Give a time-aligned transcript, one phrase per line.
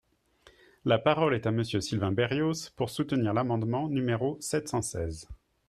[0.83, 5.27] La parole est à Monsieur Sylvain Berrios, pour soutenir l’amendement numéro sept cent seize.